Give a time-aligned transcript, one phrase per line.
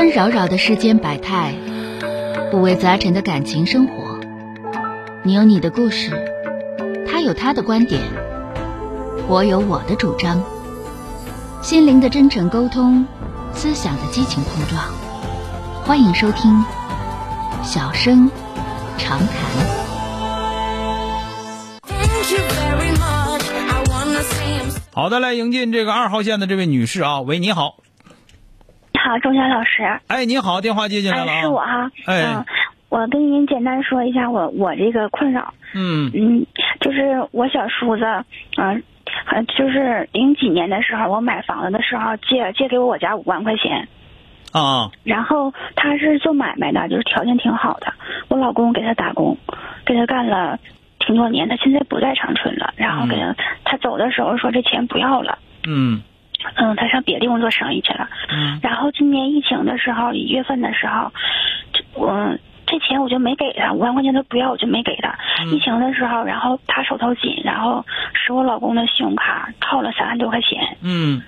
[0.00, 1.54] 纷扰扰的世间百态，
[2.54, 4.18] 五味杂陈的感情生活。
[5.22, 6.10] 你有你的故事，
[7.06, 8.00] 他有他的观点，
[9.28, 10.42] 我有我的主张。
[11.60, 13.04] 心灵的真诚沟通，
[13.52, 14.82] 思想的激情碰撞。
[15.84, 16.50] 欢迎收听
[17.62, 18.30] 《小声
[18.96, 19.28] 长谈》。
[24.92, 27.79] 好的，来迎进这个二号线的这位女士啊，喂，你好。
[29.10, 29.82] 好，钟晓老师。
[30.06, 31.40] 哎，你好，电话接进来了啊。
[31.40, 31.90] 是我哈。
[32.06, 32.44] 哎嗯，
[32.90, 35.52] 我跟您简单说一下我我这个困扰。
[35.74, 36.46] 嗯嗯，
[36.80, 38.04] 就是我小叔子，
[38.56, 38.80] 嗯、
[39.26, 43.88] 呃，就是零几年的时候，我买房子的时候借借给我家五万块钱，
[44.52, 47.92] 啊然后他是做买卖的，就是条件挺好的。
[48.28, 49.36] 我老公给他打工，
[49.84, 50.56] 给他干了
[51.00, 52.72] 挺多年，他现在不在长春了。
[52.76, 53.34] 然后给他、
[53.64, 56.00] 他走的时候说这钱不要了，嗯
[56.72, 58.08] 嗯，他上别地方做生意去了。
[58.32, 61.12] 嗯然后今年疫情的时候，一月份的时候，
[61.72, 65.18] 这我这钱我就没给他，五万块钱他不要，我就没给他。
[65.42, 71.22] 嗯疫情的时候，然后他手头紧，然后使我老公的信用卡套了三万多块钱，嗯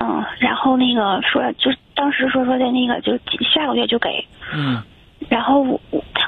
[0.00, 3.18] 嗯，然后那个说就当时说说的那个就
[3.52, 4.82] 下个月就给，嗯
[5.28, 5.80] 然后我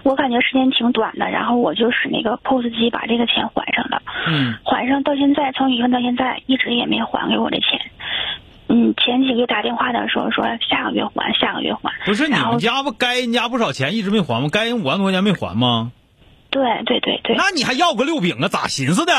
[0.04, 4.02] 我感觉时间挺短的，然后我就使那个 POS 机把这个钱还上了。
[4.28, 7.80] 嗯还上到现在，从一月份到现在一直也没还给我这钱。
[8.92, 11.92] 嗯，前几个月打电话的时候说下个月还，下个月还。
[12.04, 14.48] 不是你们家不该人家不少钱一直没还吗？
[14.52, 15.92] 该人五万多块钱没还吗？
[16.50, 18.48] 对对对对，那你还要个六饼啊？
[18.48, 19.12] 咋寻思的？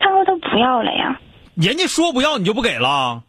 [0.00, 1.20] 他说他不要了呀，
[1.54, 3.22] 人家说不要你就不给了？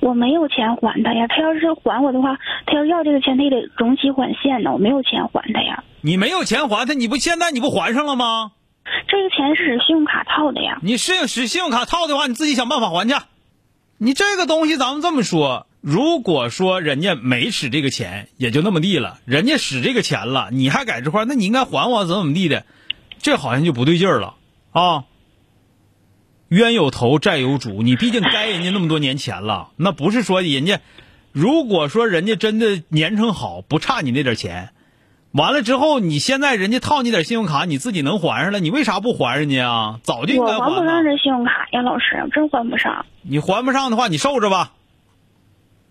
[0.00, 1.26] 我没有钱还他呀。
[1.28, 4.72] 他要是还我的话，他要要这个钱，他也得容期缓现呢。
[4.72, 8.52] 我没有钱还他呀，你没有钱还他，你不现在你不还上了吗？
[9.08, 10.78] 这个钱是信用卡套的呀。
[10.82, 13.14] 你是使信用卡套的话，你自己想办法还去。
[13.98, 22.66] 你这个东西，咱们这么说，如果说人家没使这个钱，也就那么地了；人家使这个钱了，你还在这块，那你应该还我怎么怎么地的，
[23.22, 24.34] 这好像就不对劲儿了
[24.70, 25.04] 啊。
[26.48, 30.80] 冤有头债有主，你毕竟该人家那么多年钱了，那不是说人家，
[31.32, 34.70] 如果说人家真的年成好，不差你那点钱，
[35.36, 40.00] 完了之后，你现在人家套你点信用卡，你自己能还上了，你为啥不还人家啊？
[40.02, 41.04] 早就应我该还不上。
[41.04, 43.04] 这信用卡呀，老师，真还不上。
[43.22, 44.72] 你还不上的话，你受着吧。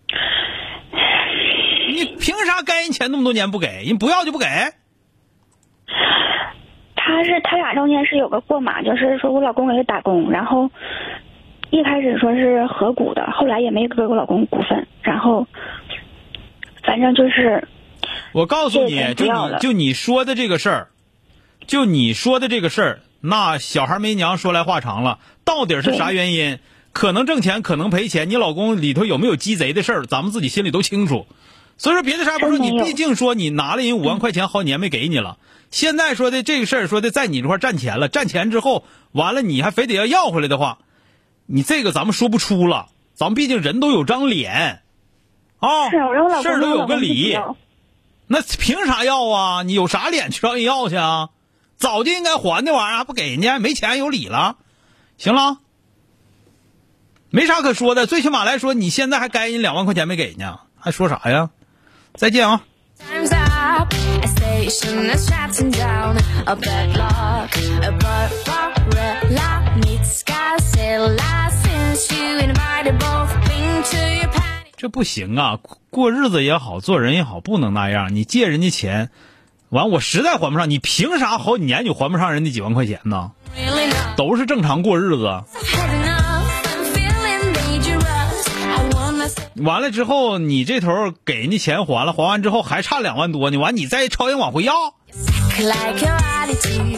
[1.94, 3.84] 你凭啥该人钱那么多年不给？
[3.86, 4.46] 人不要就不给？
[6.96, 10.68] 他是他俩中间是有个过码，就是说我老公给他打工，然后
[11.70, 15.46] 一开始说是合股的，后来也没给我老公股份，然后
[16.82, 17.68] 反正就是
[18.36, 20.88] 我告诉你，就你就你说的这个事儿，
[21.66, 26.58] 就你说的这个事儿，那小孩没娘说来话长了，到底是啥原因？
[26.92, 31.26] 可能挣钱，可能赔钱，你老公里头有没有鸡贼的事儿，咱们自己心里都清楚。
[31.78, 35.38] 所以说别的啥也不说，你毕竟说你拿了人五万块钱，好几年没给你了。
[35.70, 40.80] 现在说的这个事儿，说的在你这块儿占钱了，占钱之后，完了你还非得要要回来的话，
[41.46, 42.88] 你这个咱们说不出了。
[43.14, 44.82] 咱们毕竟人都有张脸，
[45.58, 45.96] 啊，事
[46.50, 47.34] 儿都有个理。
[48.28, 49.62] 要那凭啥要啊？
[49.62, 51.28] 你有啥脸去让人要去啊？
[51.76, 54.56] 早就应该还那玩意儿，还不给人家，没钱有理了。
[55.18, 55.58] 行了，
[57.30, 61.50] 没啥可说的，最起码来说，你现在还该人两万块钱没给呢，还说啥呀？
[62.14, 62.62] 再见啊.
[74.76, 75.58] 这不行啊！
[75.96, 78.14] 过过日子也好，做人也好，不能那样。
[78.14, 79.08] 你借人家钱，
[79.70, 83.30] 完我实在还不上，你凭啥好几年你还不上人家几万块钱呢.
[84.14, 85.42] 都是正常过日子。
[89.64, 94.74] 完了之后，你这头给人家钱还了，还完之后还差两万多呢，完你再超人往回要。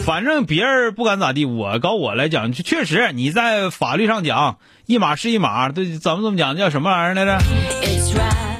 [0.03, 7.39] 反正别人不敢咋地，我搞我来讲，确确实你在法律上讲一码是一码，对，怎么怎么讲叫什么玩意儿来着？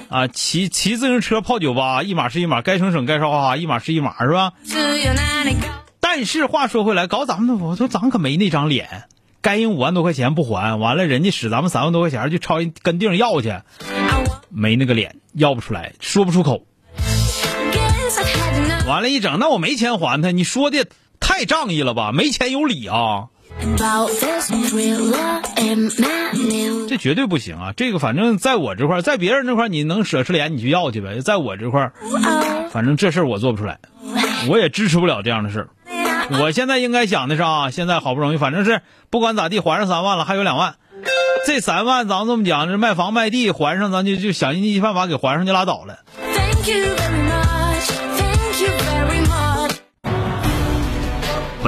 [0.10, 4.54] 啊，骑骑自行车泡酒吧，一码是一码，该省省该花花，一码是一码，是吧？
[6.00, 9.04] 但是话说回来，搞咱们的，我说咱可没那张脸，
[9.42, 13.54] 该人五万多块钱不还，完了人家使咱们三万多块钱去朝人跟腚要去，
[14.50, 16.66] 没那个脸，要不出来，说不出口。
[18.88, 20.88] 完了，一整，那我没钱还他，你说的
[21.20, 22.12] 太仗义了吧？
[22.12, 23.28] 没钱有理啊，
[26.88, 27.74] 这绝对不行啊！
[27.76, 31.20] 这个反正在我这块儿，在别人这块儿你能舍出脸，你就要去呗。
[31.20, 33.80] 在我这块儿，Oh, 反正这事儿我做不出来，
[34.48, 35.70] 我也支持不了这样的事儿。
[36.42, 40.76] 我现在应该想的是啊，现在好不容易，反正是不管咋地还上三万了，还有两万，
[41.46, 46.00] 这三万咱这么讲，这卖房卖地还上，咱就就想尽一切办法给还上就拉倒了。
[46.18, 47.39] Thank you